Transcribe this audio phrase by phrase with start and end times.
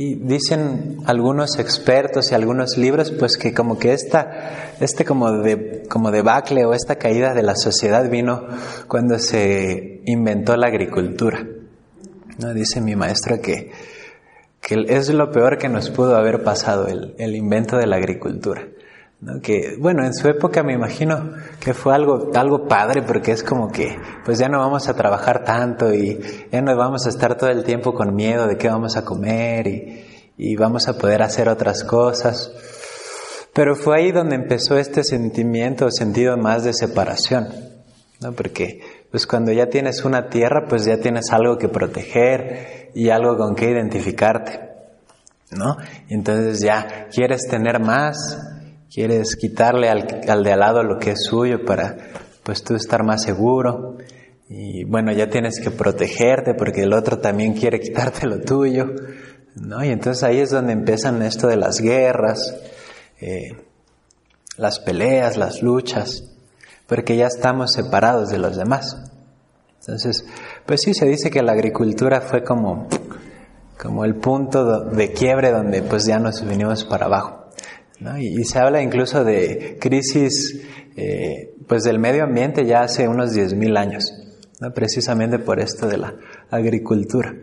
[0.00, 5.88] Y dicen algunos expertos y algunos libros, pues que como que esta, este como de,
[5.90, 8.46] como debacle o esta caída de la sociedad vino
[8.86, 11.44] cuando se inventó la agricultura.
[12.38, 12.54] ¿No?
[12.54, 13.72] Dice mi maestro que,
[14.60, 18.68] que es lo peor que nos pudo haber pasado el, el invento de la agricultura.
[19.42, 23.68] Que, bueno, en su época me imagino que fue algo, algo padre porque es como
[23.68, 26.20] que, pues ya no vamos a trabajar tanto y
[26.52, 29.66] ya no vamos a estar todo el tiempo con miedo de qué vamos a comer
[29.66, 32.52] y, y vamos a poder hacer otras cosas.
[33.52, 37.48] Pero fue ahí donde empezó este sentimiento o sentido más de separación,
[38.20, 38.32] ¿no?
[38.32, 43.36] Porque, pues cuando ya tienes una tierra, pues ya tienes algo que proteger y algo
[43.36, 44.60] con que identificarte,
[45.50, 45.76] ¿no?
[46.08, 48.38] Entonces ya quieres tener más,
[48.92, 51.96] quieres quitarle al, de al lado lo que es suyo para
[52.42, 53.98] pues tú estar más seguro
[54.48, 58.86] y bueno ya tienes que protegerte porque el otro también quiere quitarte lo tuyo
[59.54, 59.84] ¿no?
[59.84, 62.56] y entonces ahí es donde empiezan esto de las guerras
[63.20, 63.56] eh,
[64.56, 66.24] las peleas las luchas
[66.86, 68.96] porque ya estamos separados de los demás.
[69.80, 70.24] Entonces
[70.64, 72.88] pues sí se dice que la agricultura fue como
[73.78, 77.47] como el punto de quiebre donde pues ya nos vinimos para abajo
[78.18, 80.62] y, se habla incluso de crisis
[80.96, 84.12] eh, pues del medio ambiente ya hace unos 10.000 años,
[84.74, 86.14] precisamente por esto de la
[86.50, 87.34] agricultura.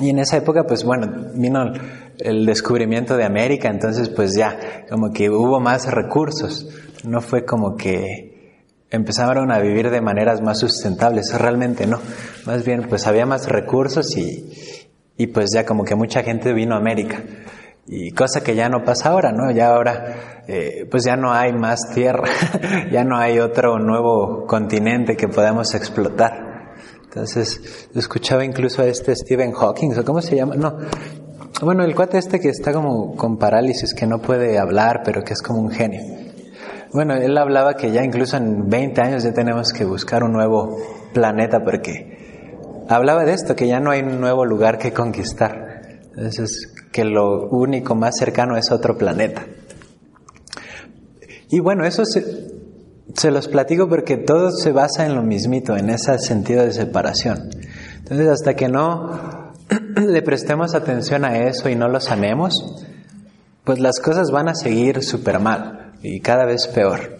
[0.00, 1.72] Y en esa época, pues bueno, vino
[2.18, 6.68] el descubrimiento de América, entonces pues ya, como que hubo más recursos,
[7.04, 12.00] no fue como que empezaron a vivir de maneras más sustentables, realmente no,
[12.44, 14.50] más bien pues había más recursos y,
[15.16, 17.22] y pues ya como que mucha gente vino a América.
[17.88, 19.50] Y cosa que ya no pasa ahora, ¿no?
[19.52, 22.28] Ya ahora, eh, pues ya no hay más tierra,
[22.90, 26.74] ya no hay otro nuevo continente que podamos explotar.
[27.04, 30.56] Entonces, escuchaba incluso a este Stephen Hawking, ¿o cómo se llama?
[30.56, 30.76] No.
[31.62, 35.32] Bueno, el cuate este que está como con parálisis, que no puede hablar, pero que
[35.32, 36.02] es como un genio.
[36.92, 40.76] Bueno, él hablaba que ya incluso en 20 años ya tenemos que buscar un nuevo
[41.14, 46.00] planeta porque hablaba de esto, que ya no hay un nuevo lugar que conquistar.
[46.16, 49.46] Entonces, que lo único más cercano es otro planeta.
[51.48, 56.18] Y bueno, eso se, los platico porque todo se basa en lo mismito, en ese
[56.18, 57.50] sentido de separación.
[57.98, 59.52] Entonces, hasta que no
[59.96, 62.84] le prestemos atención a eso y no lo sanemos,
[63.64, 67.18] pues las cosas van a seguir súper mal y cada vez peor.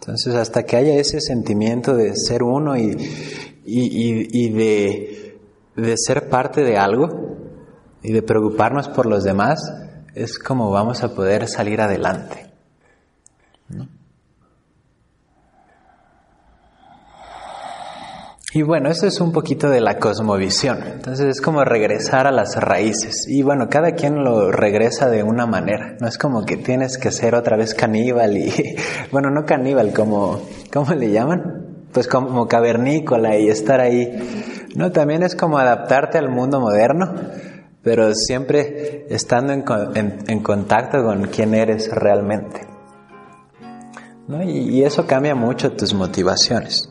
[0.00, 2.96] Entonces, hasta que haya ese sentimiento de ser uno y,
[3.66, 5.38] y, de,
[5.76, 7.27] de ser parte de algo,
[8.02, 9.60] y de preocuparnos por los demás
[10.14, 12.48] es como vamos a poder salir adelante.
[18.54, 20.78] Y bueno, eso es un poquito de la cosmovisión.
[20.82, 23.26] Entonces es como regresar a las raíces.
[23.28, 25.96] Y bueno, cada quien lo regresa de una manera.
[26.00, 28.50] No es como que tienes que ser otra vez caníbal y,
[29.12, 30.40] bueno, no caníbal, como,
[30.72, 31.86] ¿cómo le llaman?
[31.92, 34.66] Pues como cavernícola y estar ahí.
[34.74, 37.14] No, también es como adaptarte al mundo moderno
[37.82, 42.66] pero siempre estando en, contacto con quién eres realmente.
[44.44, 46.90] Y, y eso cambia mucho tus motivaciones.